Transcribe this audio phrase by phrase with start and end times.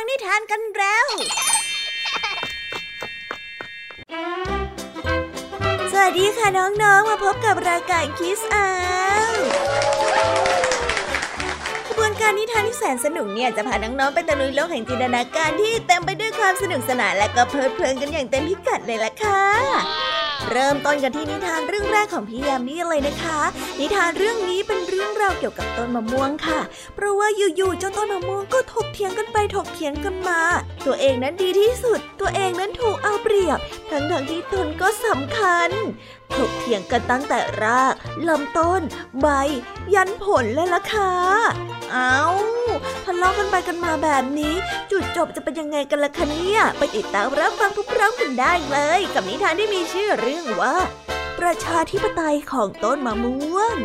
[0.00, 1.06] ังนิทานกันแล้ว
[5.92, 8.68] สวัสดีค่ะน้องๆ มาพบกับรายการคิสอา
[11.86, 19.42] ขบวนการนิทานที่แสนสนุกเนี่ยจะพาน้องๆ ไปตะลุยโลกแห่งจินตนาการที่เต็มไปด้วยความสนุกสนานและก็เพลิดเพลินกันอย่างเต็มพิกัดเลยล่ะค่ะ
[20.50, 23.38] เริ่มต้นกันที่นิทานเรื่องแรกของพี่ยามีเลยนะคะ
[23.80, 26.60] นิทานเรื่องนี้เป็นเรื่องราวเกี่ยวกับต้นมะม่วงค่ะ
[26.94, 30.40] เพราะว่าอยู่ๆเจ้าต้นมะม่วงก็ถกเถียงกันไปถกเถียงกันมา
[30.86, 33.58] ตัวเองนั้นดีที่สุด ตัวเองนั้นถูกเอาเปรียบ
[33.90, 35.70] ทั้งๆที่ตนก็สำคัญ
[36.36, 37.94] ถกเถียงกันตั้งแต่ราก
[38.28, 38.82] ลำต้น
[39.20, 39.26] ใบ
[39.94, 41.12] ยันผลเลยล่ะค่ะ
[41.92, 42.20] เอา
[43.04, 44.54] ทะเลาะกันไปกันมาแบบนี้
[44.90, 50.76] จุดจบจะเป็นยังไงกันล่ะคะเนี่ย ไปติดตามรับฟังทุกเรื่องกันได้เลย กับนิทานที่มีชื่อเรื่องว่า
[51.38, 53.76] ประชาธิปไตยของต้นมะม่วง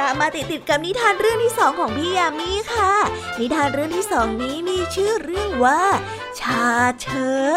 [0.00, 2.92] ตามมาติดติดกับนิทานเรื่องที่สองของพี่ยามีค่ะ
[3.40, 5.82] นิทานเรื่องที่สองนี้มีชื่อเรื่องว่า
[6.40, 6.64] ชา
[7.00, 7.06] เช
[7.46, 7.48] อ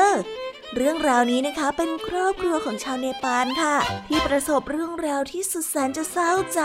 [0.75, 3.75] เรื่องราวนี้นะคะเป็นครอบครัวของชาวเนปาลค่ะ
[4.07, 6.61] ที่ประสบเรื่องราวที่สุดแสนจะเศร้าใจ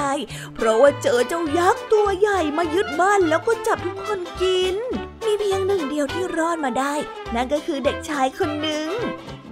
[0.55, 4.77] เพราะว่าเจอเจ้ายักษ์ตัวใหญ่มายึดบ้านแล้วก็จับทุกคนกิน
[5.25, 6.95] มีเพียงหนึ่งเดียวที่รอดมาได้
[7.34, 8.89] นั่นก็คือเด็กชายคนหนึ่ง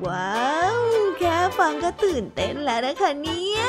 [0.06, 0.44] ว้า
[0.76, 0.80] ว
[1.18, 3.62] แค่ฟังก็ตื่นเต้นแล้วนะคะเนี่ย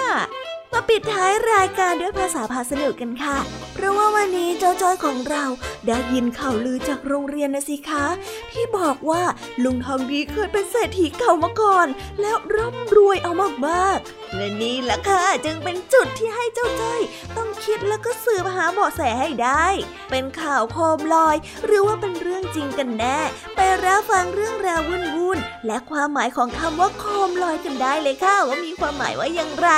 [0.73, 3.37] มาปิดท้ายรายการด้วยภาษาพาสนุกกันค่ะ
[3.73, 5.45] เพราะว่าวันนี้เจ้าจ้อยของเรา
[5.87, 8.05] ได้ยินข่าวลือจากโรงเรียนนะสิคะ
[8.51, 9.23] ที่บอกว่า
[9.63, 11.87] ลุงทองดีเคยเป็นเศรษฐีเก่ามาก่อน
[12.21, 13.31] แล้วร่ำรวยเอา
[13.67, 17.01] มากๆและนี่แหละค่ะจึงเป็นจุดที่ให้เจ้าจ้อย
[17.37, 19.65] ต้องคิดแล้วก็สืบหาเบาะแสให้ได้
[20.09, 21.35] เป็นข่าวโคมลอย
[21.65, 23.19] หรือว่าเป็นเรื่องจริงกันแน่
[23.55, 25.24] ไปรับฟังเรื่องราววุ่นๆ
[25.65, 29.69] และความหมายของคำว่าโคมลอยกันได้เลยค่ะว่ามีความหมายว่าอย่างไร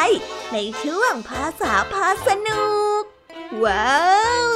[0.54, 2.66] ในช่วงภาษาพาสนุ
[3.02, 3.04] ก
[3.64, 3.98] ว้า
[4.46, 4.48] ว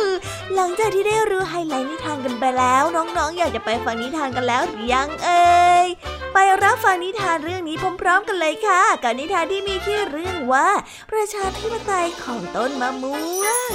[0.56, 5.86] หลังจากที่ได้รู้ไฮไลท์นิทานกันไปแล้ว น้องๆ อยากจะไปฟังนิทานกันแล้วหรือยังเอ่ย
[6.34, 10.70] ไปรับฟังนิทานเรื่องนี้พร้อมๆกันเลยค่ะ กับนิทานที่มีชื่อเรื่องว่า
[11.12, 13.72] ประชาธิปไตยของต้นมะม่วง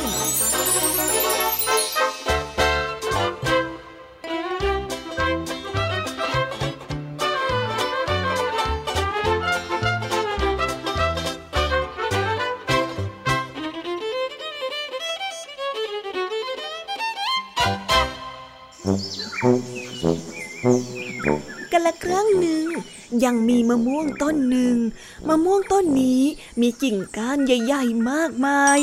[23.27, 24.77] ยังมีมะม่วงต้นหนึ่ง
[25.29, 26.23] มะม่วงต้นนี้
[26.61, 28.79] มีกิ่งก้านใหญ่ๆมากมาย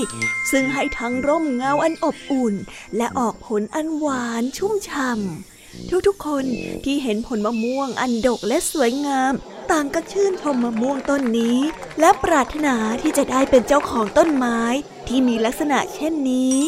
[0.52, 2.56] ซึ่งให้ทั้งร่มเงาอันอบอุ่น
[2.98, 6.46] และออกผลอันหวานชุ่มฉ่ำทุกๆคน
[6.84, 9.34] ที่เห็นผลมะม่วงอันดกและสวยงาม
[9.72, 11.60] ต่างก็ชื่นชมมะม่วงต้นนี้
[12.00, 14.60] และปรารถนาที่จะได้เป็นเจ้าของต้นไม้
[15.08, 16.60] ที่มีลักษณะเช่นนี้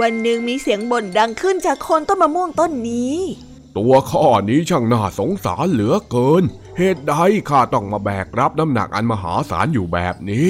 [0.00, 3.16] วันหนึ่งมีเสียงบ่นดังขึ้นจากคนต้นมะม่วงต้นนี้
[3.76, 6.44] ตัวข้านี้ช่างน่าสงสารเหลือเกิน
[6.78, 7.14] เหตุใด
[7.50, 10.46] ข้าต้องมาแบกรับน้ำหนักอันมหาศาลอยู่แบบนี้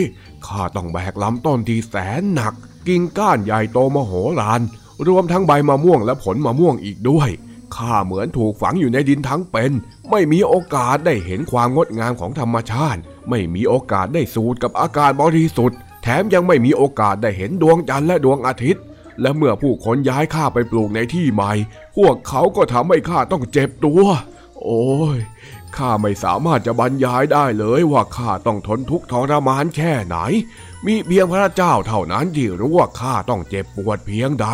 [0.46, 2.54] ข้าต้องแบกลำต้นที่แสนหนัก
[2.88, 4.60] กิ่งก้านใหญ่โตมโหฬาร
[5.06, 7.30] รวมทั้งใบมะม่วงและผลมะม่วงอีกด้วย
[7.76, 9.72] ข้าเหมือนถูกฝังอยู่ในดินทั้งเป็น
[10.10, 13.00] ไม่มีโอกาสได้เห็นความงดงามของธรรมชาติ
[13.30, 18.82] ไม่มีโอกาสได้สูดกับอากาศบริสุทธิ์ แถมยังไม่มีโอกาสได้เห็นดวงจันทร์และดวงอาทิตย์
[19.20, 21.52] และเมื่อผู้คนย้ายข้าไปปลูกในที่ใหม่
[21.96, 24.04] พวกเขาก็ทำให้ข้าต้องเจ็บตัว
[24.62, 24.84] โอ้
[25.16, 25.18] ย
[25.76, 30.16] ข้าไม่สามารถจะบรรยายได้เลยว่าข้าต้องทนทุกข์ทรมานแค่ไหน
[30.86, 34.46] มีเพียงพระเจ้าเท่านั้นที่รู้ว่าข้าต้องเจ็บปวดเพียงใด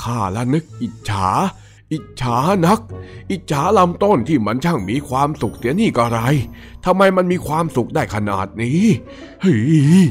[0.00, 1.28] ข้าละนึกอิจฉา
[1.92, 2.80] อิจฉานัก
[3.30, 6.20] อิจฉาลำต้นที่มันช่างมีความสุขเสียนี่ก็ไร
[6.84, 8.82] ทำไมมันมีความสุขได้ขนาดนี้
[9.40, 9.56] เฮ้
[10.00, 10.04] ย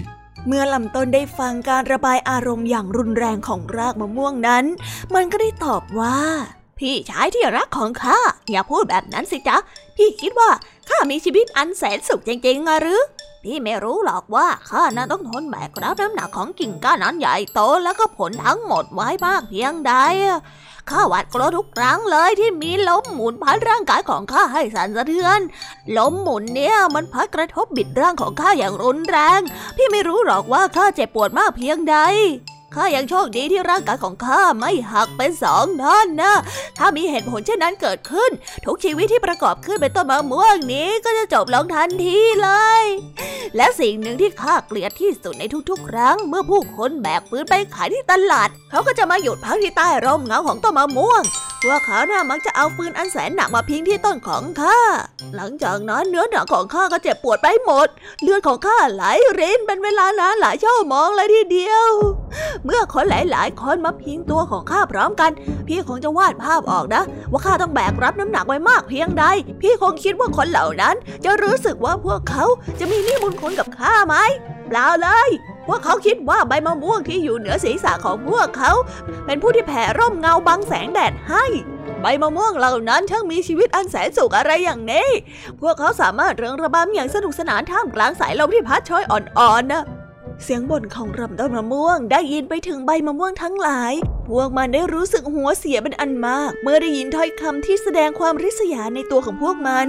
[0.47, 4.66] เมื่อลำต้นได้ฟังการระบายอารมณ์อย่างรุนแรงของรากมะม่วงนั้น
[5.16, 6.19] มันก็ได้ตอบว่า
[6.80, 8.19] พี่ชายที่รักของข้า
[8.52, 9.58] อย่าพูดแบบนั้นสิจ๊ะ
[9.97, 10.50] พี่คิดว่า
[10.90, 13.02] ข้ามีชีวิตอันแสนสุขจริงๆอะหรือ
[13.44, 19.94] พี่ไม่รู้หรอกว่าข้านั้นต้องทนแบกรับน้ำหนักของกิ่งก้านนั้นใหญ่โตแล้วก็ผลทั้งหมดไว้มากเพียงใด
[20.90, 25.39] ข้าหวาดกลัวทุกครั้งเลยที่มีลมหมุนพัดร่างกายของข้าให้สั่นสะเทือน
[25.98, 29.39] ลมหมุนเนี่ยมันพัดกระทบบิดร่างของข้าอย่างรุนแรง
[29.78, 31.98] พี่ไม่รู้หรอกว่าข้าเจ็บปวดมากเพียงใด
[32.75, 36.33] ข้ายังโชคดีที่ร่างกายของข้าไม่หักเป็นสองท่อนนะ
[36.77, 38.31] ถ้ามีเหตุผลเช่นนั้นเกิดขึ้น
[38.66, 42.50] ทุกชีวิตที่ประกอบขึ้นเป็นต้นมะม่วงนี้ก็จะจบลงทันทีเล
[42.81, 42.83] ย
[43.56, 51.24] และสิ่งหนึ่งที่ข้าเกลียดที่สุดในทุกๆ ครั้ง เมื่อผู้คนแบกปืนไปขายที่ตลาด เขาก็จะมาหยุดพักที่ใต้ร่มเงาของต้นมะม่วง
[51.65, 54.79] พวกเขาน่ามักจะเอาฟืนอันแสนหนักมาพิงที่ต้นของข้า
[55.35, 57.88] หลังจากนั้นเนื้อหนังของข้าก็เจ็บปวดไปหมด
[58.21, 59.03] เลือดของข้าไหล
[59.39, 61.89] รินเป็นเวลานานหลายชั่วโมงเลยทีเดียว
[62.65, 65.31] เมื่อคนหลายๆคนมาพิงตัวของข้าพร้อมกัน
[65.67, 69.25] พี่คงจะวาดภาพออกนะ ว่าข้าต้องแบกรับน้ำหนักไว้มากเพียงใด
[69.61, 72.45] พี่คงคิดว่าคนเหล่านั้น จะรู้สึกว่าพวกเขา
[72.79, 74.15] จะมีนิมุนคุณกับข้าไหม
[74.68, 75.29] เปล่าเลย
[75.67, 78.71] พวกเขาคิดว่าใบมะม่วงที่อยู่เหนือศีรษะของพวกเขา
[79.25, 81.45] เป็นผู้ที่แผ่ร่มเงาบังแสงแดดให้
[82.01, 85.09] ใบมะม่วงเหล่านั้นช่างมีชีวิตอันแสนสุขอะไรอย่างนี้
[85.62, 89.83] พวกเขาสามารถเริงระบำอย่างสนุกสนานท่ามกลางสายลมที่พัดโชยอ่อนๆนะ
[90.44, 93.94] เสียงบ่นของรำต้นมะม่วงได้ยินไปถึงใบมะม่วงทั้งหลาย
[94.27, 99.88] พวกมันได้รู้สึกหัวเสียเป็นอันมาก เมื่อได้ยินถ้อยคำที่แสดงความริษยาในตัวของพวกมัน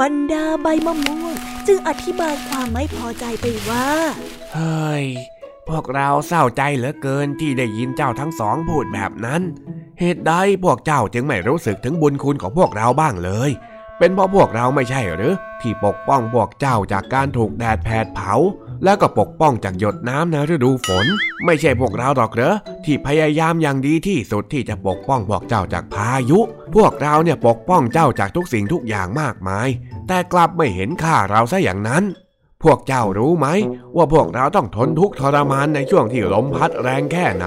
[0.00, 1.34] บรรดาใบมะม่วง
[1.66, 3.88] จึงอธิบายความไม่พอใจไปว่า
[4.52, 5.04] เฮ้ย
[5.68, 9.42] พวกเราเศร้าใจเหลือเกินที่ได้ยินเจ้าทั้งสองพูดแบบนั้น
[10.00, 10.32] เหตุใด
[10.64, 13.50] พวกเจ้าจึงไม่รู้สึกถึงบุญคุณของพวกเราบ้างเลย
[13.98, 18.34] เป็นเพราะพวกเราไม่ใช่หรือ ที่ปกป้องพวกเจ้าจากการถูกแดดแผดเผา
[18.84, 21.06] แล้วก็ปกป้องจากหยดน้ำในฤดูฝน
[21.44, 22.54] ไม่ใช่พวกเราหรอกเหรอ
[22.84, 26.40] ที่พยายามอย่างดีที่สุดที่จะปกป้องพวกเจ้าจากพายุ
[26.74, 29.68] พวกเราเนี่ยปกป้องเจ้าจากทุกสิ่งทุกอย่างมากมาย
[30.08, 32.04] แต่กลับไม่เห็นค่าเราซะอย่างนั้น
[32.64, 33.46] พวกเจ้ารู้ไหม
[33.96, 37.46] ว่าพวกเราต้องทนทุกข์ทรมานในช่วงที่ลมพัดแรงแค่ไหน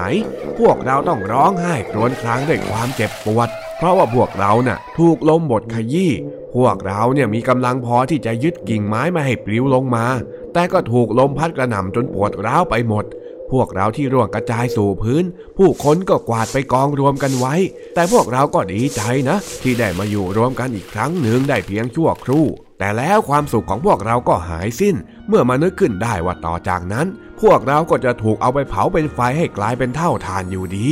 [0.58, 3.48] พวกเราต้องร้องไห้ครวญครางด้วยความเจ็บปวด
[3.78, 6.12] เพราะว่าพวกเราน่ะ ถูกลมบดขยี้
[6.54, 10.06] พวกเราเนี่ยมีกำลังพอที่จะยึดกิ่งไม้ไม่ให้ปลิวลงมา
[10.52, 13.04] แต่ก็ถูกลมพัดกระหน่ำจนปวดร้าวไปหมด
[13.50, 15.24] พวกเราที่ร่วงกระจายสู่พื้น
[15.58, 17.54] ผู้คนก็กวาดไปกองรวมกันไว้
[17.94, 22.46] แต่พวกเราก็ดีใจนะ ที่ได้มาอยู่รวมกันอีกครั้งหนึ่งได้เพียงชั่วครู่
[22.82, 24.96] แต่แล้วความสุขของพวกเราก็หายสิ้น
[25.28, 27.06] เมื่อมานึกขึ้นได้ว่าต่อจากนั้น
[27.42, 30.86] พวกเราก็จะถูกเอาไปเผาเป็นไฟให้กลายเป็นเท่าทานอยู่ดี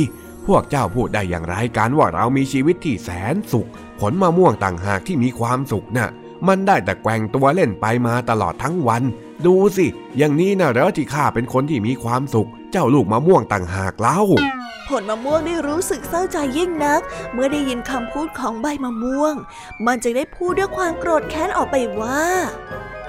[0.47, 6.09] พวกเจ้าพูดได้อย่างไรกันว่าเรามีชีวิตที่แสนสุข ผลมะม่วงต่างหากที่มีความสุขน่ะ
[6.47, 9.03] มันได้แต่แกว่งตัวเล่นไปมาตลอดทั้งวัน
[9.45, 9.85] ดูสิ
[10.17, 14.21] อย่างนี้นะเหรอที่ข้าเป็นคนที่มีความสุข เจ้าลูกมะม่วงต่างหากเล่า
[14.89, 17.01] ผลมะม่วงได้รู้สึกเศร้าใจยิ่งนัก
[17.33, 19.35] เมื่อได้ยินคำพูดของใบมะม่วง
[19.85, 22.23] มันจึงได้พูดด้วยความโกรธแค้นออกไปว่า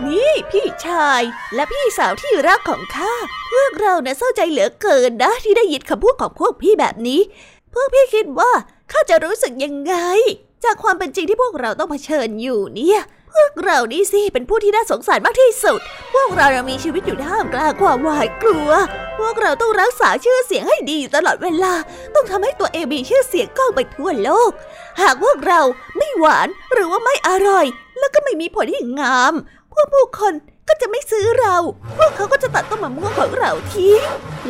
[0.07, 1.23] นี่พี่ชาย
[1.55, 3.15] และพี่สาวที่รักของข้า
[3.53, 7.21] พวกเราเนี่ยเศร้าใจเหลือเกินนะ ที่ได้ยินคำพูดของพวกพี่แบบนี้
[7.73, 8.51] พวกพี่คิดว่า
[8.93, 9.95] ข้าจะรู้สึกยังไง
[10.65, 13.01] จากความเป็นจริงที่พวกเราต้องเผชิญอยู่เนี่ย
[13.35, 15.81] พวกเรานี่สิเป็นผู้ที่น่าสงสารมากที่สุด
[16.15, 18.71] พวกเรายังมีชีวิตอยู่ท่ามกลางความหวาดกลัว
[19.19, 21.75] พวกเราต้องรักษาชื่อเสียงให้ดีตลอดเวลา
[22.15, 24.51] ต้องทำให้ตัวเองมีชื่อเสียงก้องไปทั่วโลก
[25.01, 25.61] หากพวกเรา
[25.97, 27.67] ไม่หวานหรือว่าไม่อร่อย
[27.99, 29.35] แล้วก็ไม่มีผลที่งาม
[29.73, 30.35] พวกผู้คน
[30.73, 31.57] ก็จะไม่ซื้อเรา
[31.99, 34.01] พวกเขาก็จะตัดต้นมะม่วงของเราทิ้ง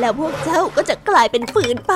[0.00, 1.94] แล้วพวกเจ้าก็จะกลายเป็นฝืนไป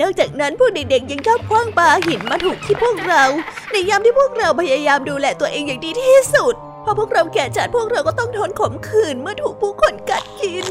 [0.00, 3.24] นอกจากนั้นพวกเด็กๆยังชอบคว้างปาหินมาถูกที่พวกเรา
[3.72, 6.54] ในยามที่พวกเราพยายามดูแลตัวเองอย่างดีที่สุด
[6.84, 10.66] พอพวกเราแก่จัดพวกเราก็ต้องทนขมขื่นเมื่อถูกผู้คนกัดกิน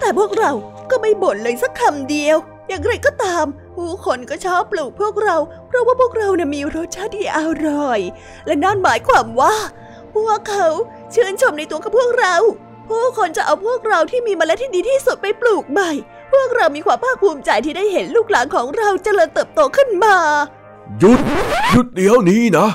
[0.00, 0.50] แต่พวกเรา
[0.90, 2.36] ก็ไม่บ่นเลยสักคำเดียว
[2.68, 3.44] อย่างไรก็ตาม
[3.76, 5.36] ผู้คนก็ชอบปลูกพวกเรา
[5.66, 7.38] เพราะว่าพวกเราเนี่ยมีรสชาติที่อ
[7.68, 8.00] ร่อย
[8.46, 9.54] และนั่นหมายความว่า
[10.14, 10.68] พวกเขา
[11.14, 12.34] ชื่นชมในตัวของพวกเรา
[12.88, 15.90] ผู้คนจะเอาพวกเราที่มีเมล็ดที่ดีที่สุดไปปลูกใหม่
[16.32, 20.16] พวกเรามีความภาคภูมิใจที่ได้เห็นลูกหลานของเราเจริญเติบโตขึ้นมา
[20.98, 21.20] หยุด
[21.70, 22.68] หยุดเดี๋ยวนี้นะ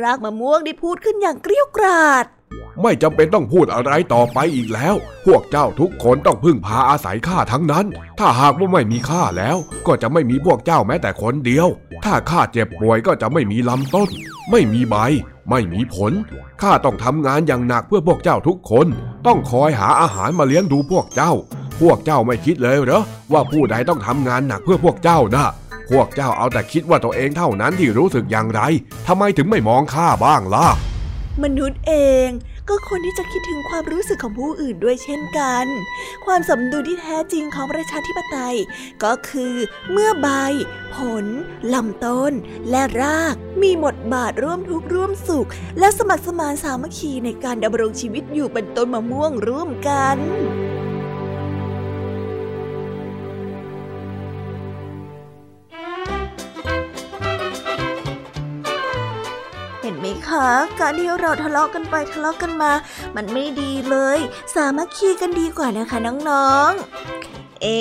[0.00, 2.26] รากมะม่วงได้พูดขึ้นอย่างเกรี้ยวกราด
[2.82, 4.94] ไม่จำเป็นต้องพูดอะไรต่อไปอีกแล้ว
[5.26, 7.86] พวกเจ้าทุกคนต้องพึ่งพาอาศัยข้าทั้งนั้น
[8.18, 11.68] ถ้าหากว่าไม่มีข้าแล้ว ก็จะไม่มีพวกเจ้าแม้แต่คนเดียว
[12.04, 14.08] ถ้าข้าเจ็บป่วยก็จะไม่มีลำต้น
[14.50, 14.96] ไม่มีใบ
[15.50, 16.12] ไม่มีผล
[16.62, 18.86] ข้าต้องทำงานอย่างหนักเพื่อพวกเจ้าทุกคน
[19.26, 21.32] ต้องคอยหาอาหารมาเลี้ยงดูพวกเจ้า
[21.80, 23.02] พวกเจ้าไม่คิดเลยเหรอ
[23.32, 25.46] ว่าผู้ใดต้องทำงานหนักเพื่อพวกเจ้านะ
[25.90, 28.60] พวกเจ้าเอาแต่คิดว่าตัวเองเท่านั้นที่รู้สึกอย่างไร
[29.06, 30.66] ทำไมถึงไม่มองข้าบ้างล่ะ
[31.42, 31.92] มนุษย์เอ
[32.26, 32.28] ง
[32.68, 35.66] ก็ควรที่จะคิดถึงความรู้สึกของผู้อื่นด้วยเช่นกัน
[36.24, 38.56] ความสมดุลที่แท้จริงของประชาธิปไตย
[39.04, 39.54] ก็คือ
[39.92, 40.28] เมื่อใบ
[40.94, 41.26] ผล
[41.74, 42.32] ลำต้น
[42.70, 45.48] และราก มีบทบาทร่วมทุกข์ร่วมสุข
[45.78, 50.18] และสมัครสมานสามัคคีในการดำรงชีวิตอยู่เป็นต้นมะม่วงร่วมกัน
[60.80, 62.72] การที่เราทะเลาะกันไปทะเลาะกันมา
[63.16, 64.18] มันไม่ดีเลย
[64.54, 67.80] สามัคคีกันดีกว่านะคะน้องๆ เอ๊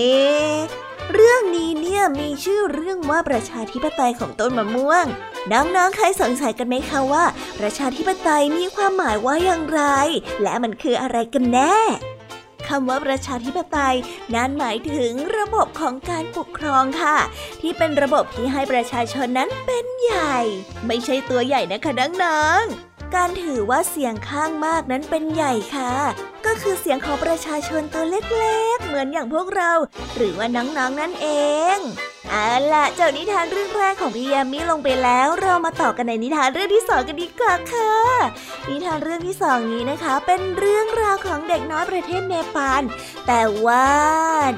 [1.14, 5.06] เรื่องนี้เนี่ยมีชื่อเรื่องว่าประชาธิปไตยของต้นมะม่วง
[5.52, 7.26] น้องๆ เคยสงสัยกันไหมคะว่า
[7.60, 9.82] ประชาธิปไตยมีความหมายว่าอย่างไร
[10.42, 11.76] และมันคืออะไรกันแน่
[12.70, 13.96] คำว่าประชาธิปไตย
[14.36, 17.18] นั้นหมายถึงระบบของการปกครองค่ะ
[17.62, 20.38] ที่เป็นระบบที่ให้ประชาชนนั้นเป็นใหญ่
[20.88, 21.92] ไม่ใช่ตัวใหญ่นะคะ
[22.24, 25.94] น้องๆการถือว่าเสียงข้างมากนั้นเป็นใหญ่ค่ะ
[26.46, 29.72] ก็คือเสียงของประชาชนตัวเล็กๆ เหมือนอย่างพวกเรา
[30.16, 31.28] หรือว่าน้องๆนนั่นเอ
[31.76, 31.80] ง
[32.28, 37.94] เอาล่ะเจ้านิทานเรื่องแรกของพี่ยามีลงไปแล้ว เรามาต่อกันในนิทานเรื่องที่สองกันดีกว่าค่ะ
[38.70, 42.82] นิทานเรื่องที่สองนี้นะคะ เป็นเรื่องราวของเด็กน้อยประเทศเนปาล
[43.28, 43.88] แต่ว่า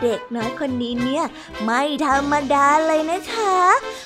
[0.04, 1.24] เด็กน้อยคนนี้เนี่ย
[1.64, 3.58] ไม่ธรรมดาเลยนะคะ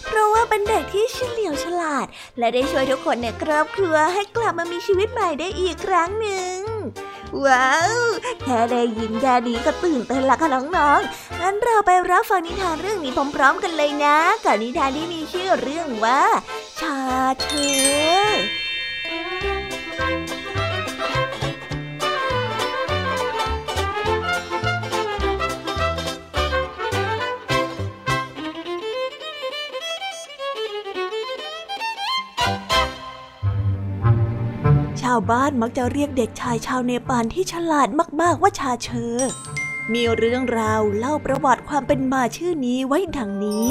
[0.05, 2.07] เพราะว่าเป็นเด็กที่เฉลียวฉลาด
[2.37, 6.64] และได้ช่วยทุกคนในครอบครัวให้กลับมามีชีวิตใหม่ได้อีกครั้งหนึ่ง
[7.45, 8.01] ว้าว
[8.43, 16.21] แค่ได้ยินแค่นี้ก็ตื่นเต้นละค่ะน้องๆงั้นเราไปรับฟังนิทานเรื่องนี้พร้อมๆกันเลยนะกับนิทานที่มีชื่อเรื่องว่า
[16.79, 16.97] ชา
[17.41, 37.87] เชาวบ้านมักจะเรียกเด็กชายชาวเนปาลที่ฉลาด
[38.21, 39.15] มาก ๆ ว่าชาเชอ
[39.93, 43.69] มีเรื่องราวเล่าประวัติความเป็นมาชื่อนี้ไว้ดังนี้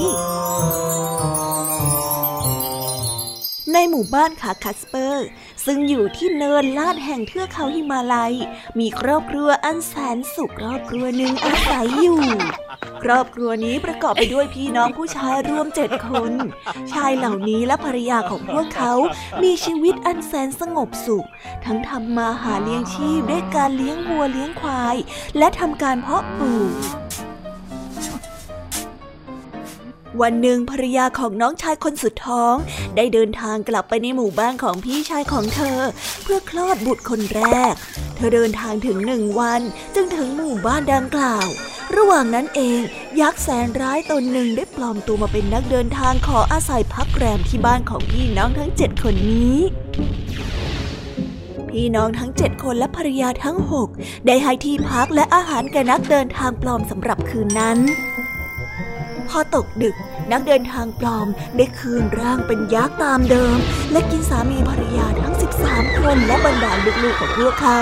[3.74, 5.26] ในหมู่บ้านขาคัสเปอร์
[5.64, 8.34] ซึ่งอยู่ที่เนินลาดแห่งเทือกเขาหิมาลัย
[8.78, 12.20] มีครอบครัวอันแสนสุขครอบครัวหนึ่งอาศัยอยู่
[13.02, 16.32] ครอบครัวนี้ประกอบไปด้วยพี่น้องผู้ชายรวมเจ็ดคน
[16.92, 18.92] ชายเหล่านี้และภรรยาของพวกเขา
[19.42, 21.26] มีชีวิตอันแสนสงบสุข
[21.64, 24.96] ทั้งทำมาหาเลี้ยงชีพด้วยการเลี้ยงวัวเลี้ยงควาย
[25.38, 26.74] และทำการเพาะปลูก
[30.22, 32.54] วันหนึ่งภรรยาของน้องชายคนสุดท้อง
[32.96, 35.78] ได้เดินทางกลับไปในหมู่บ้านของพี่ชายของเธอ
[36.22, 37.42] เพื่อคลอดบุตรคนแร
[37.72, 37.74] ก
[38.16, 39.60] เธอเดินทางถึงหนึ่งวัน
[39.94, 41.46] จึงถึงหมู่บ้านดังกล่าว
[41.96, 42.80] ระหว่างนั้นเอง
[43.20, 49.56] ยักษ์แสนร้ายตนหนึ่งได้ปลอมตัวมาเป็นนักเดินทางขออาศัยพักแรมที่บ้านของพี่น้องทั้งเจ็ดคนนี้
[51.70, 53.88] พี่น้องทั้งเจ็ดคนและภรรยาทั้งหก
[54.26, 57.78] ได้ให้ที่พักและอาหารแก่นักเดินทางปลอมสำหรับคืนนั้น
[59.28, 59.96] พอตกดึก
[60.32, 61.26] นักเดินทางปลอม
[61.56, 63.56] ได้คืนร่างเป็นยักษ์ตามเดิม
[63.92, 65.34] และกินสามีภรรยาทั้ง
[65.66, 67.80] 13 คนและบรรดาลูกๆของพวกเขา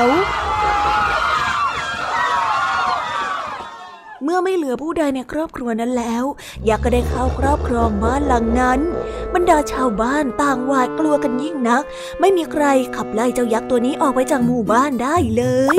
[4.25, 6.25] เมื่อไม่เหลือผู้ใดในครอบครัวนั้นแล้ว
[6.69, 8.81] ยักษ์ก็ได้เข้าครอบครองบ้านหลังนั้น
[9.35, 11.83] บรรดาชาวบ้านต่างหวาดกลัวกันยิ่งนัก
[12.21, 12.64] ไม่มีใคร
[12.97, 15.45] ขับไล่เจ้ายักษ์ตัวนี้ออกไปจากหมู่บ้านได้เล
[15.76, 15.79] ย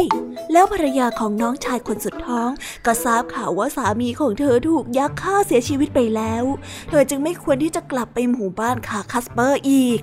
[0.52, 2.50] แล้วภรรยาของน้องชายคนสุดท้อง
[2.86, 6.44] ก็ทราบข่าวว่าสามีของเธอถูกยักษ์ฆ่าเสียชีวิตไปแล้ว
[6.90, 10.02] เธอจึงไม่ควรที่จะกลับไปหมู่บ้านคาคัสเปอร์อีก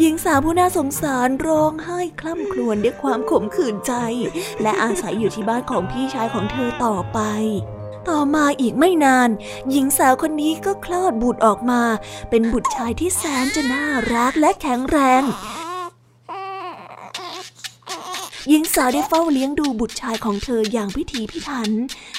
[0.00, 3.92] หญิงสาวผู้น่าสงสารร้องไห้คล่ำครวญด้วยความขมขื่นใจ
[4.62, 7.20] และอาศัยอยู่ที่บ้านของพี่ชายของเธอต่อไป
[8.08, 9.30] ต่อมาอีกไม่นาน
[9.70, 11.82] หญิงสาวคนนี้ก็คลอดบุตรออกมา
[12.30, 15.22] เป็นบุตรชายที่แสนจะน่ารักและแข็งแรง
[18.50, 21.70] หญิงสาวได้เฝ้าเลี้ยงดูบุตรชายของเธออย่างพิถีพิถัน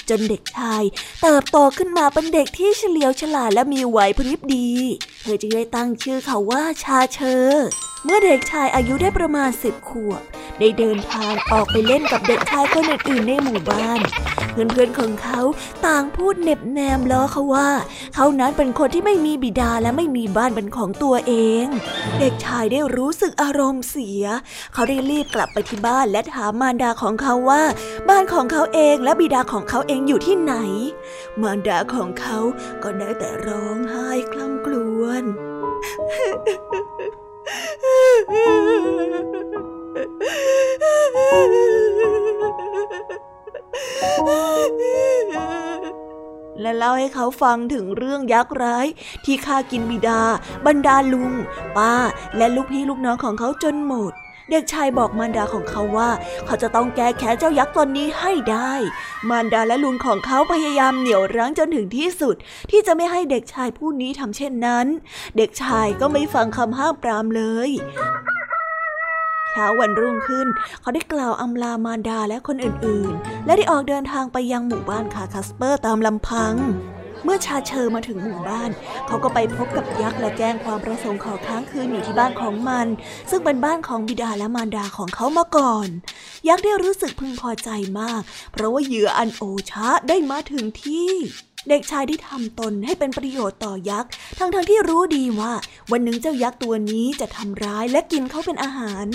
[0.08, 0.82] จนเด็กชาย
[1.22, 4.70] เติบโตขึ้นมาเป็นเด็กที่เฉลียวฉลาดและมีไหวพริบดี
[5.22, 7.48] เธอจึงได้ตั้งชื่อเขาว่าชาเชอ
[8.04, 10.22] เมื่อเด็กชายอายุได้ประมาณสิบขวบ
[10.58, 14.00] ได้เดินทางออกไปเล่นกับเด็กชายคนอื่นๆในหมู่บ้าน
[14.52, 15.40] เพื่อนๆของเขา
[15.86, 17.70] ต่างพูดเน็บแนมล้อเขาว่า
[18.14, 21.66] เขานั้นเป็นคนที่ไม่มีบิดาและไม่มีบ้านเป็นของตัวเอง
[22.18, 24.24] เด็กชายได้รู้สึกอารมณ์เสีย
[24.72, 27.62] เขาได้รีบกลับไปที่บ้านและถามมารดาของเขาว่า
[28.08, 30.54] บ้านของเขาเองและบิดาของเขาเองอยู่ที่ไหน
[31.42, 32.38] มารดาของเขา
[32.82, 35.24] ก็ได้แต่ร้องไห้คล่ำกลวน
[46.60, 48.86] และเล่าให้เขาฟังถึงเรื่องยักษ์ร้าย
[49.24, 50.20] ที่ฆ่ากินบิดา
[50.66, 51.32] บรรดาลุง
[51.76, 51.94] ป้า
[52.36, 54.12] และลูกพี่ลูกน้องของเขาจนหมด
[54.50, 56.10] เด็กชายบอกมารดาของเขาว่า
[56.46, 58.72] เขาจะต้องแก้แค้นเจ้ายักษ์ตนนี้ให้ได้
[59.28, 62.36] มารดาและลุงของเขาพยายามเหนี่ยวรั้งจนถึงที่สุด
[62.70, 64.86] ที่จะไม่ให้เด็กชายผู้นี้ทำเช่นนั้น
[65.36, 67.70] เด็กชายก็ไม่ฟังคำห้ามปรามเลย
[69.52, 70.46] เช้าวันรุ่งขึ้น
[70.80, 76.54] เขาได้กล่าวอำลามารดาและคนอื่นๆ และได้ออกเดินทางไปยังหมู่บ้านคาคัสเปอร์ตามลำพัง
[77.24, 78.70] เมื่อชาเชอมาถึงหมู่บ้าน
[79.06, 82.86] เขาก็ไปพบกับยักษ์และแจ้งความประสงค์ขอค้างคืนอยู่ที่บ้านของมัน
[83.30, 85.88] ซึ่งเป็นบ้านของบิดาและมารดาของเขามาก่อน
[86.48, 91.10] ยักษ์ได้รู้สึกพึงพอใจมาก เพราะว่าเหยื่ออันโอชะได้มาถึงที่
[91.68, 95.52] เด็กชายที่ทำตนให้เป็นประโยชน์ต่อยักษ์ ทั้งๆทที่รู้ดีว่า
[95.92, 99.06] วันหนึ่งเจ้ายักษ์ตัวนี้จะทำร้ายและกินเขาเป็นอาหาร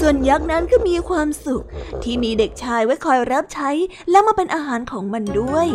[0.00, 1.64] ส่วนยักษ์นั้นก็มีความสุข
[2.02, 3.70] ที่มีเด็กชายไว้คอยรับใช้
[4.10, 5.66] และมาเป็นอาหารของมันด้วย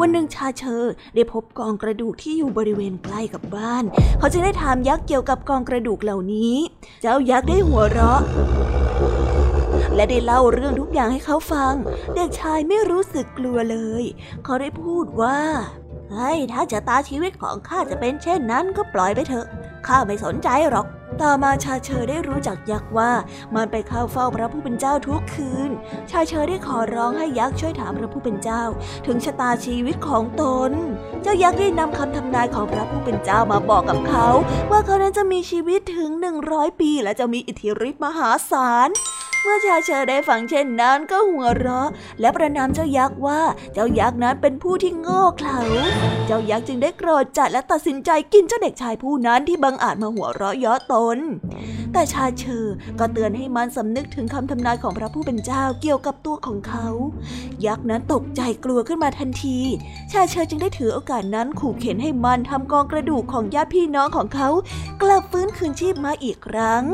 [0.00, 3.84] วันหนึ่งชาเชอได้พบกองกระดูกที่อยู่บริเวณใกล้กับบ้าน
[4.18, 6.54] เขาจึงได้ถามยักษ์เกี่ยวกับกองกระดูกเหล่านี้
[7.02, 8.20] เจ้ายักษ์ได้หัวเราะ
[9.94, 11.74] และได้เล่าเรื่องทุกอย่างให้เขาฟัง
[12.14, 14.04] เด็กชายไม่รู้สึกกลัวเลย
[14.44, 15.38] เขาได้พูดว่า
[16.12, 19.46] เฮ้ยถ้าจะตาชีวิตของข้าจะเป็นเช่นนั้นก็ปล่อยไปเถอะ
[19.86, 20.86] ข้าไม่สนใจหรอก
[21.22, 23.12] ต่อมาชาเชอได้รู้จักยักษ์ว่า
[23.54, 25.70] มันไปเข้าเฝ้าพระผู้เป็นเจ้าทุกคืน
[26.10, 28.62] ชาเชอได้ขอร้องให้ยักษ์ช่วยถามพระผู้เป็นเจ้า
[29.06, 30.70] ถึงชะตาชีวิตของตน
[31.22, 34.26] เจ้ายักษ์ได้นำคำทำนายของพระผู้เป็นเจ้ามาบอกกับเขา
[34.70, 38.90] ว่าเขานั้นจะมีชีวิตถึงหนึ่งร้อยปี และจะมีอิทธิฤทธิ์มหาศาล
[39.44, 41.88] เมื่อชาเชอได้ฟังเช่นนั้นก็หัวเราะ
[42.20, 43.40] และประนามเจ้ายักษ์ว่า
[43.74, 45.58] เจ้ายักษ์นั้นเป็นผู้ที่โง่เขลา
[46.26, 51.18] เจ้ายักษ์จึงได้โกรธจัดและตัดสินใจกินเจ้าเด็กชายผู้นั้นที่บังอาจมาหัวเราะเยาะตน
[51.92, 52.66] แต่ชาเชอ
[52.98, 56.86] ก็เตือนให้มันสำนึกถึงคำทำนายของพระผู้เป็นเจ้าเกี่ยวกับตัวของเขา
[57.66, 59.58] ยักษ์นั้นตกใจกลัวขึ้นมาทันที
[60.12, 64.48] ชาเชอจึงได้ถือโอกาสนั้นขู่เข็นให้มันทำกองกระดูกของญาติพี่น้องของเขา
[65.02, 66.86] กลับฟื้นคืนชีพมาอีกครั้ง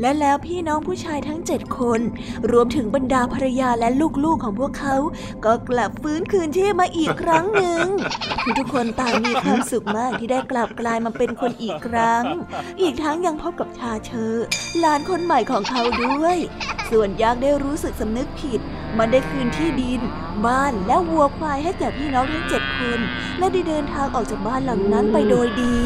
[0.00, 1.85] และแล้วพี่น้องผู้ชายทั้งเจ็ดคน
[2.52, 3.88] รวมถึงบรรดาภรรยาและ
[4.24, 4.96] ลูกๆของพวกเขา
[5.44, 7.86] ก็กลับฟื้นคืนชีพมาอีกครั้งหนึ่ง
[8.58, 12.24] ทุกคนต่างมีความสุขมากที่ได้กลับกลายมาเป็นคนอีกครั้ง
[12.80, 14.34] อีกทั้งยังพบกับชาเชอ
[14.78, 16.36] หลานคนใหม่ของเขาด้วย
[16.90, 18.60] ส่วนยักได้รู้สึกสำนึกผิด
[18.98, 20.00] มันได้คืนที่ดิน
[20.46, 23.00] บ้านและวัวควายให้แก่พี่น้องทั้งเจ็ดคน
[23.38, 25.78] และได้เดินทางออกจากบ้านหลังนั้นไปโดยดี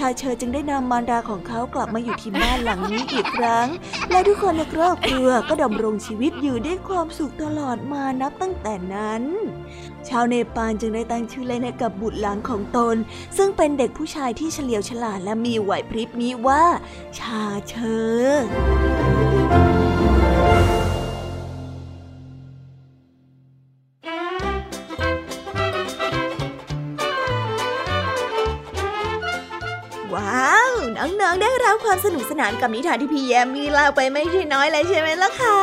[0.00, 3.66] ชาเชอจึงได้นำมารดาของเขากลับมาอยู่ที่บ้านหลังนี้อีกครั้ง
[4.10, 9.22] และทุกคนในครอบครัวก็ดำรงชีวิตอยู่ด้วยความสุขตลอดมานับตั้งแต่นั้น
[10.08, 12.96] ชาวเนปาลจึงได้ตั้งชื่อเล่นให้กับบุตรหลานของตน
[13.36, 16.64] ซึ่งเป็นเด็กผู้ชายที่เฉลียวฉลาดและมีไหวพริบนี้ว่า
[17.18, 17.74] ชาเช
[18.20, 18.24] อ
[32.40, 35.58] นุกานกับนิทานที่พี่แยมมีเล่าไปไม่ใช่น้อยเลยใช่ไหมล่ะคะ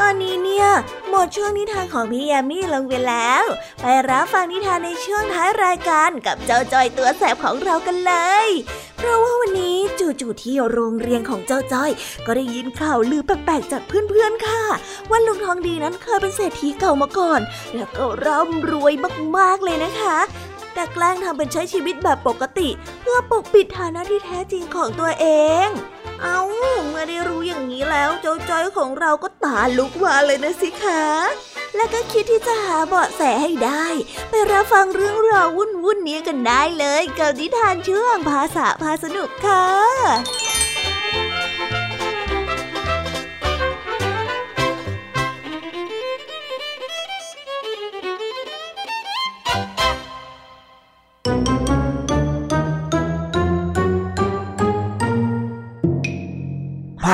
[0.00, 0.66] ตอนนี้เนี่ย
[1.08, 3.44] หมดช่วงนิทานของพี่แยมมี่ลงไปแล้ว
[3.80, 8.14] ไปรับฟังนิทานในช่วงท้ายรายการกับเจ้าจอยตัวแสบของเรากันเล
[8.46, 8.48] ย
[8.96, 11.90] เพราะว่าวันนี้จู่ๆที่โรงเรียนของเจ้าจอย
[12.26, 14.62] ก็ได้ยินข่าวลือแปลกๆจากเพื่อนๆค่ะ
[15.10, 17.40] ว่าลุงทองดีนั้นเคยเป็นเศรษฐีเก่ามาก่อน
[17.74, 18.92] แล้วก็ร่ำรวย
[19.36, 20.18] มากๆเลยนะคะ
[20.74, 22.68] แต่แกล้งทำเป็นใช้ชีวิตแบบปกติ
[23.00, 25.26] เพื่อปกปิดฐานะที่แท้จริงของตัวเอ
[25.66, 25.68] ง
[26.22, 31.04] เอาเมื่อได้รู้อย่างนี้แล้วเจ้าจ้อยของเราก็ตาลุกวาเลยนะสิคะ
[31.76, 33.86] และก็คิดที่จะหาเบาะแสให้ได้
[34.28, 40.43] ไปรับฟังเรื่องราววุ่นวุ่นนี้กันได้เลยกับนิทานเชื่องภาษาพาสนุกค่ะ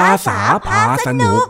[0.09, 1.47] าษาพาสนุก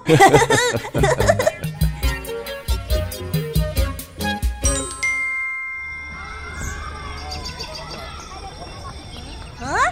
[9.62, 9.82] ฮะ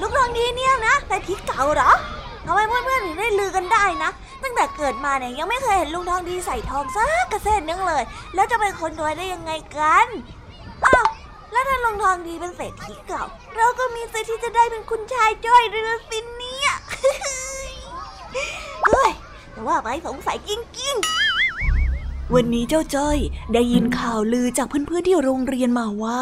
[0.00, 1.92] ลูกรองดีเนี่ยนะแต่ที่เก่าเหรอ
[2.46, 4.10] ทำไมเพื่อนๆถึงได้ลือกันได้นะ
[4.42, 8.02] ตั้งแต่เกิดมาเนี่ยยังไม่เคยเห็นลุงทองดีใส่ทองสักกระเซ็นนึงเลย
[8.34, 10.06] แล้วจะเป็นคนรวยได้ยังไงกัน
[10.84, 11.06] อ้าว
[11.52, 13.24] แล้วถ้าลุงทองดีเป็นเศรษฐีเก่า
[13.56, 16.70] เราก็มีสิทธิ์ที่จะได้เป็นคุณชายจ้อยเรือสินเนี่ย
[19.08, 19.10] ย
[19.52, 20.50] แต่ว่าไปสงสัยจ
[20.80, 23.18] ริงๆ วันนี้เจ้าจ้อย
[23.52, 26.20] ได้ยินข่าวลือจากเพื่อนๆที่โรงเรียนมาว่า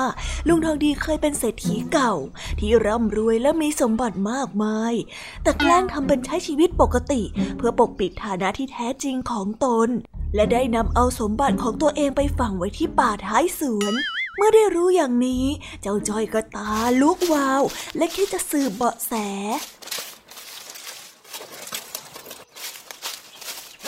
[0.49, 2.15] ลุงทองดีเคยเป็นเศรษฐีเก่า
[2.59, 4.95] ที่ร่ำรวยและมีสมบัติมากมาย
[5.43, 7.23] แต่แกล้งทำเป็นใช้ชีวิตปกติ
[7.57, 9.89] เพื่อปกปิดฐานะที่แท้จริงของตน
[10.35, 13.95] และได้นำเอาสมบัติของตัวเองไปฝังไว้ที่ป่าท้ายสวน
[14.37, 15.45] เมื่อได้รู้อย่างนี้
[15.83, 17.63] เจ้าจ้อยก็ตาลุกวาว
[17.97, 19.13] และคิดจะสืบเบาะแส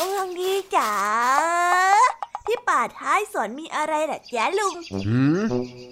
[0.01, 0.93] ลุงทองดีจ๋า
[2.47, 4.75] ที่ป่าท้ายสวนมีอะไรล่ะจ๊ะลุง
[5.07, 5.43] หืม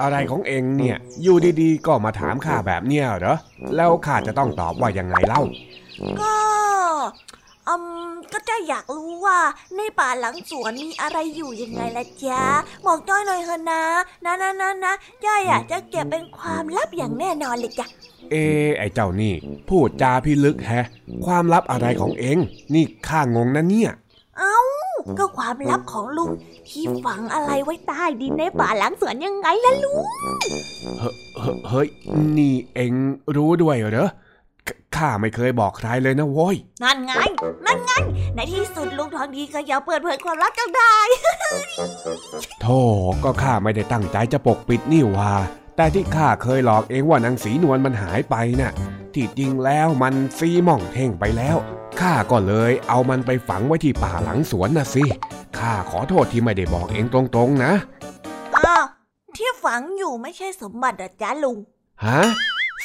[0.03, 3.37] อะไรของเองเนี่ย อยู่ดีๆ ก็มาถามข้าแบบเนี้ยเหรอ
[3.77, 5.43] แล้วข้าจะต้องตอบว่ายังไงเล่า
[6.21, 6.35] ก็
[7.69, 7.75] อื
[8.07, 9.39] มก็จะอยากรู้ว่า
[9.77, 12.43] ในป่าหลังสวนมีอะไรอยู่ยังไงล่ะจ๊ะ
[12.87, 13.83] บอกจ้อยหน่อยเถอะนะ
[14.25, 14.93] นะนะนะนะ
[15.25, 17.87] จ้อยอะจะเก็บเป็นความลับอย่างแน่นอนเลยจ้ะ
[18.31, 19.33] เอะไอ้เจ้านี่
[19.69, 20.87] พูดจาพิลึกแฮะ
[21.27, 22.39] ความลับอะไรของเอง
[22.75, 23.91] นี่ข้างงนะเนี่ย
[24.39, 24.59] เอ้า
[25.19, 26.31] ก็ความลับของลุง
[26.69, 30.05] ที่ฝังอะไรไว้ใต้ดินในป่าหลังสวนยังไงล่ะลุง
[31.69, 31.89] เฮ้ย
[32.39, 32.93] นี่เอง
[33.37, 34.09] รู้ด้วยเหรอ
[34.97, 37.13] ข้าไม่เคยบอกใครเลยนะโว้ย นั่นไง
[37.67, 37.93] นั่นไง
[38.35, 40.97] ในที่สุดลุงทองดีก็ยอมเปิดเผยความลับจังได้
[42.61, 42.81] โธ่
[43.25, 45.33] ก็ข้าไม่ได้ตั้งใจจะปกปิดนี่ว่า
[45.77, 48.73] แต่ที่ข้าเคยหลอกเองว่านางสีนวลมันหายไปน่ะ
[49.15, 51.57] ที่จริงแล้วมันซีหม่องเท่งไปแล้ว
[52.01, 55.05] ข้าก็เลยเอามันไปฝังไว้ที่ป่าหลังสวนน่ะสิ
[55.59, 57.73] ข้าขอโทษที่ไม่ได้บอกเองตรงๆนะ
[58.57, 58.85] อ้าว
[59.37, 61.57] ที่ฝังอยู่ไม่ใช่สมบัติเหรอจ๊ะลุง
[62.05, 62.21] ฮะ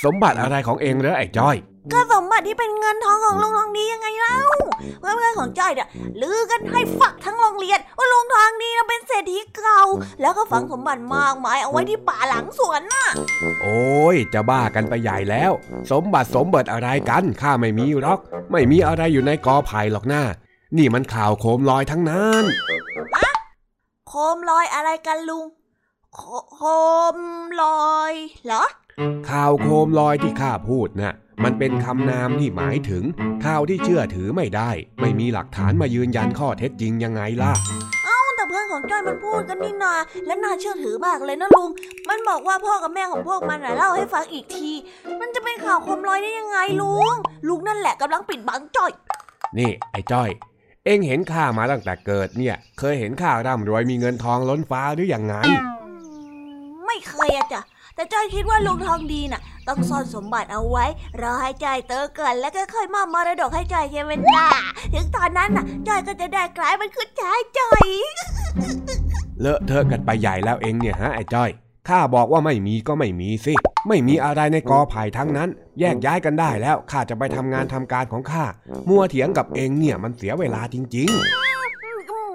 [0.05, 1.57] สมบัติอะไรของเองเหรอไอ้จ้อย
[1.93, 4.37] ก็สมบัติที่เป็นเงินทองของลุงทองดียังไงเล่า
[4.99, 5.87] เพื่อนๆของจ้อยเนี่ย
[6.21, 9.81] ลือกันให้ฝักทั้งโรงเรียนว่าลุงทองดีน่ะเป็นเศรษฐีเก่า
[10.21, 13.05] แล้วก็ฝังสมบัติมากมายเอาไว้ที่ป่าหลังสวนน่ะ
[13.61, 15.51] โอ้ยจะบ้ากันไปใหญ่แล้ว
[15.91, 18.19] สมบัติสมบัติอะไรกันข้าไม่มีหรอก
[18.51, 20.21] ไม่มีอะไรอยู่ในกอไผ่หรอกนะ
[20.77, 22.43] นี่มันข่าวโคมลอยทั้งนั้น
[24.07, 25.45] โคมลอยอะไรกันลุง
[26.13, 26.19] โค
[26.53, 26.61] โค
[27.15, 27.17] ม
[27.61, 28.13] ลอย
[28.45, 28.63] เหรอ
[29.29, 33.03] ข่าวโคมลอยที่ข้าพูดน่ะมันเป็นคำนามที่หมายถึง
[33.45, 37.53] ข่าวที่เชื่อถือไม่ได้ ไม่มีหลักฐานมายืนยันข้อเท็จจริงยังไงล่ะ
[38.35, 39.93] แต่เพื่อนของจ้อยมันพูดกันนี่นา
[40.25, 41.69] และน่าเชื่อถือมากเลยนะลุง
[42.09, 44.69] มันบอกว่าพ่อกับแม่ของพวกมันน่ะเล่าให้ฟังอีกที
[45.21, 47.13] มันจะเป็นข่าวโคมลอยได้ยังไงลุง
[47.47, 48.91] ลุงนั่นแหละกำลังปิดบังจ้อย
[49.57, 50.29] นี่ไอ้จ้อย
[50.85, 55.35] เอ็งเห็นข้ามาตั้งแต่เกิดเนี่ย เคยเห็นข้าร่ำรวยมีเงินทองล้นฟ้าหรือยังไง
[56.85, 57.61] ไม่เคยอะจ้ะ
[57.95, 60.85] แต่จ้อยคิดว่าลุงทองดีน่ะ ต้องซ่อนสมบัติเอาไว้
[61.21, 64.47] รอให้จ้อยเตอเกินแล้วก็ค่อยมอบมรดกให้จ้อยเคเวนล่า
[64.93, 67.83] ถึงตอนนั้นน่ะจ้อยก็จะได้กลายเป็นคุณชายจ้อย
[69.39, 71.49] เลอะเทอะกันไปใหญ่แล้วเองเนี่ยฮะไอ้จ้อย
[71.89, 73.53] ข้าบอกว่าไม่มีก็ไม่มีสิ
[73.87, 78.45] ไม่มีอะไรในกอไผ่ทั้งนั้น แยกย้ายกันได้แล้วข้าจะไปทำงานทำการของข้า
[78.89, 81.09] มัวเถียงกับเองเนี่ยมันเสียเวลาจริง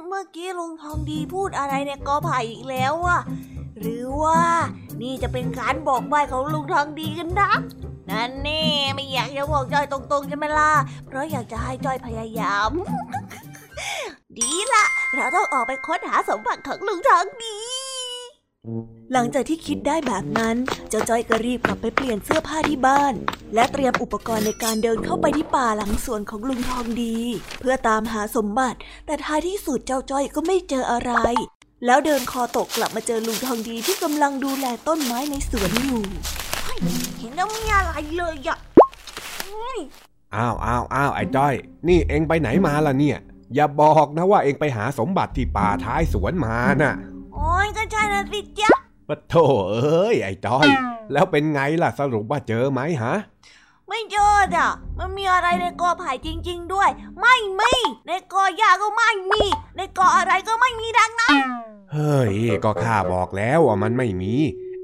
[0.08, 3.20] เมื่อกี้ลุงทองดีพูดอะไรในกอไผ่อีกแล้วอะ
[3.80, 4.42] หรือว่า
[5.00, 7.50] นี่จะเป็นการบอกใบของลุงทองดีกันนะ
[8.10, 8.64] นั่นแน่
[8.94, 10.72] ไม่อยากจะบอกจอยตรงๆใช่ไหมล่ะ
[11.06, 12.70] เพราะอยากจะให้จอยพยายาม
[14.38, 17.58] ดีละเราต้องออกไปค้นหาสมบัติของลุงทองดี
[19.12, 20.56] หลังจากที่คิดได้แบบนั้น
[20.88, 23.14] เจ้าจ้อยก็รีบกลับไปเปลี่ยนเสื้อผ้าที่บ้าน
[23.54, 27.16] และเตรียมอุปกรณ์ในการเดินเข้าไปที่ป่าหลังสวนของลุงทองดี
[27.60, 31.12] เพื่อตามหาสมบัติ แต่ท้ายที่สุดเจ้าจ้อยก็ไม่เจออะไร
[31.86, 36.02] แล้วเดินคอตกกลับมาเจอลุงทองดีที่กำลังดูแลต้นไม้ในสวนอยู่
[36.64, 36.78] เฮ้ย
[37.18, 38.58] เห็นแล้วมีอะไรเลยอะ
[39.46, 41.54] เฮ้ยๆอ้าวอ้าวอ้าวไอ้จ้อย
[41.88, 43.18] นี่เองไปไหนมาล่ะเนี่ย
[43.54, 46.94] อย่าบอกนะว่าเองไปหาสมบัติที่ป่าท้ายสวนมาน่ะ
[47.34, 48.72] โอ้ยก็ใช่นะสิจ๊ะ
[49.08, 49.34] ปะโถ
[49.70, 50.68] เอ้ยไอ้จ้อย
[51.12, 53.14] แล้วเป็นไงล่ะสรุปว่าเจอไหมฮะ
[53.88, 54.66] ไม่เจอจ้ะ
[54.98, 57.72] มันมีอะไรในกอไผ่จริง ๆ ด้วย ไม่มี
[58.06, 59.42] ในกอหญ้าก็ไม่มี
[59.76, 61.36] ในกออะไรก็ไม่มีดังนั้น
[61.92, 64.34] เฮ้ย ก็ข้าบอกแล้วว่ามันไม่มี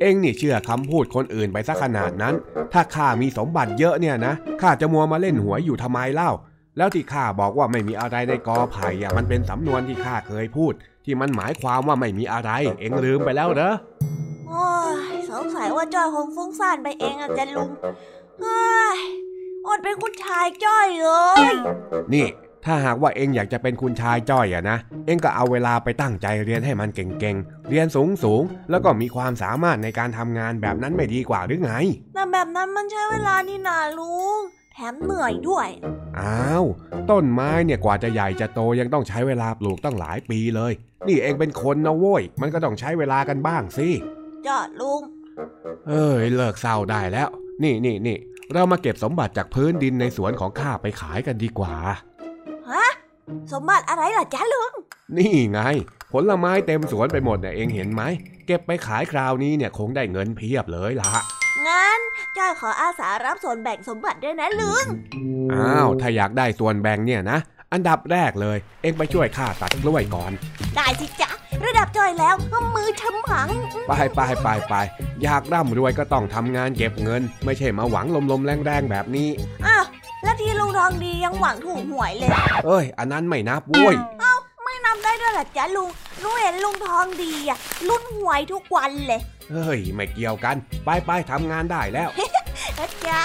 [0.01, 2.35] เอ็งนี่เชื่อคำพูดคนอื่นไปซะขนาดนั้น
[2.73, 6.31] ถ้าข้ามีสมบัติเยอะเนี่ยนะข้าจะมัวมาเล่นหวยอยู่ทำไมเล่า
[6.77, 10.73] แล้วที่ข้าบอกว่าไม่มีอะไรในกอไผ่อะมันเป็นสำนวนที่ข้าเคยพูด
[11.05, 13.75] ที่มันหมายความว่าไม่มีอะไร เอ็งลืมไปแล้วเหรอ
[14.49, 14.67] โอ้
[15.12, 17.71] ยสงสัยว่าจ้อยคงฟุ้งซ่านไปเองอะจะลุง
[18.42, 18.99] เฮ้ย
[19.66, 21.11] อดเป็นคุณชายจ้อยเล
[21.51, 21.53] ย
[22.14, 22.27] นี่
[22.64, 31.73] ถ้าหากว่าเอ็งอยากจะเป็นคุณชายจ้อยอะนะ เอ็งก็เอาเวลาไปตั้งใจเรียนให้มันเก่งๆ เรียนสูงๆ แล้วก็มีความสามารถในการทำงานแบบนั้นไม่ดีกว่าหรือไง
[32.14, 34.38] แต่แบบนั้นมันใช้เวลานี่นาลุง
[34.73, 35.68] แถมเหนื่อยด้วย
[36.20, 36.64] อ้าว
[37.11, 40.73] ต้นไม้เนี่ยกว่าจะใหญ่จะโตยังต้องใช้เวลาปลูกตั้งหลายปีเลย
[41.09, 43.88] นี่เองเป็นคนนะโว้ย มันก็ต้องใช้เวลากันบ้างสิ
[44.47, 45.03] จ้ะลุง
[45.88, 47.29] เอ้ยเลิกเศร้าได้แล้ว
[47.62, 48.19] นี่นี่นี่
[48.53, 51.75] เรามาเก็บสมบัติจากพื้นดินในสวนของข้าไปขายกันดีกว่า
[52.71, 52.88] ฮะ
[53.53, 54.73] สมบัติอะไรล่ะจ๊ะลุง
[55.17, 55.61] นี่ไง
[56.12, 58.03] ผลไม้เต็มสวนไปหมดเนี่ยเองเห็นไหม
[58.47, 61.12] เก็บไปขายคราวนี้เนี่ยคงได้เงินเพียบเลยล่ะ
[61.67, 62.01] งั้น
[62.37, 64.85] จ้อยขออาสารับส่วนแบ่งสมบัติด้วยนะลุง
[65.55, 67.38] อ้าว ถ้าอยากได้ส่วนแบ่งเนี่ยนะ
[67.73, 70.33] อันดับแรกเลย เองไปช่วยข้าตัดกล้วยก่อน
[70.77, 71.24] ได้สิจ๊ะ
[71.66, 73.48] ระดับจ้อยแล้วก็มือฉมัง
[73.88, 74.74] ไปไปไปไป
[75.22, 79.29] อยากร่ำรวยก็ต้องทำงานเก็บเงิน ไม่ใช่มาหวังลมๆแรงๆแบบนี้
[79.66, 79.85] อ้าว
[80.22, 82.31] แล้วที่ลุงทองดียังหวังถูกหวยเลย
[82.66, 83.94] เอ้ย อันนั้นไม่นับโว้ย
[84.64, 85.88] ไม่นำได้ด้วยเหรอจ๊ะลุง
[86.20, 92.09] หนูเห็นลุงทองดีอะลุ้นหวยทุกวันเลยเฮ้ย ไม่เกี่ยวกัน ไปไปทำงานได้แล้ว
[92.79, 93.24] นะจ๊ะ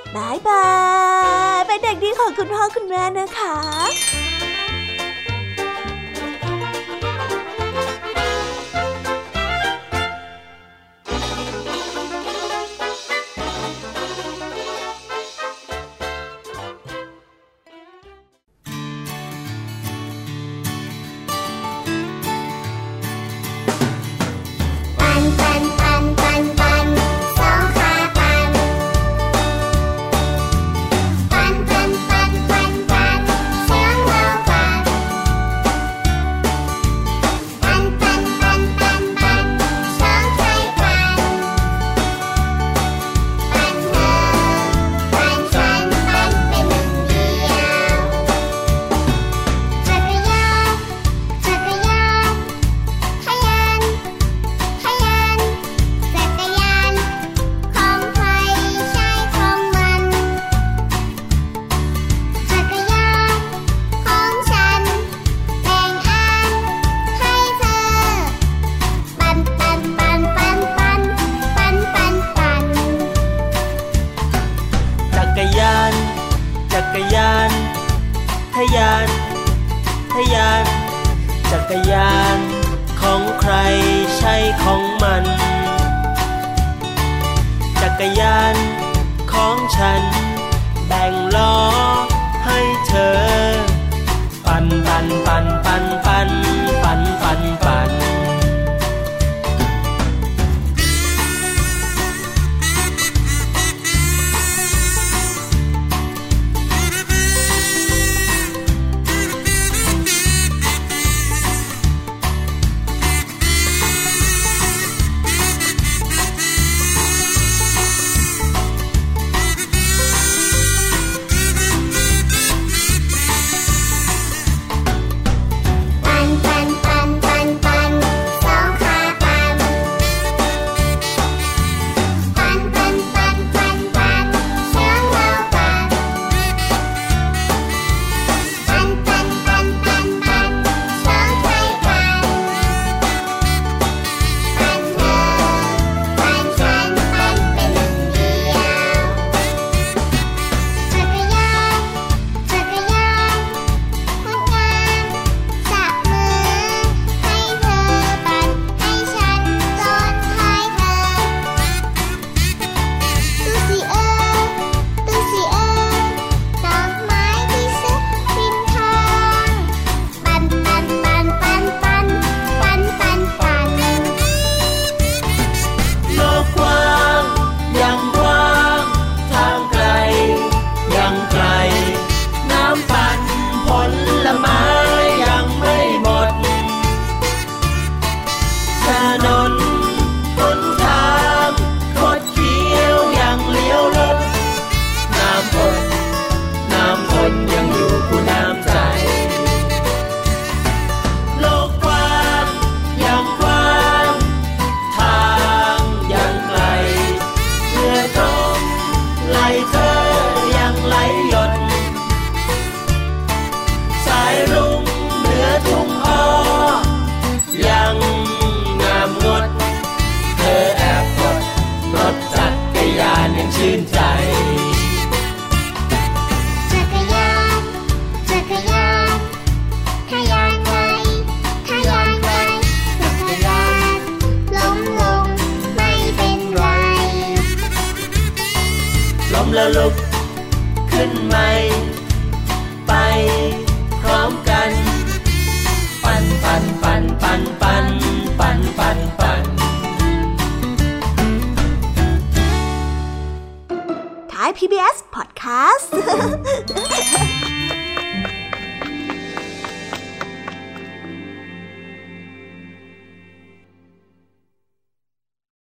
[0.15, 0.65] บายบา
[1.57, 3.55] ย เป็นเด็กดีของคุณพ่อคุณแม่นะคะ